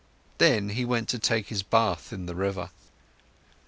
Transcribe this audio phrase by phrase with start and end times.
[0.39, 2.71] Then he went to take his bath in the river.